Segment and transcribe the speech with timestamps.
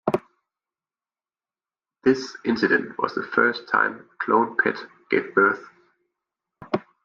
[2.03, 4.75] This incident was the first time a cloned pet
[5.11, 5.63] gave birth.